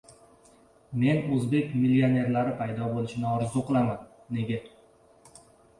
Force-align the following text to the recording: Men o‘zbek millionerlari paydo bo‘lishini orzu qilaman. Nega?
Men 1.03 1.19
o‘zbek 1.35 1.75
millionerlari 1.83 2.57
paydo 2.63 2.91
bo‘lishini 2.97 3.31
orzu 3.37 3.65
qilaman. 3.71 4.13
Nega? 4.39 4.63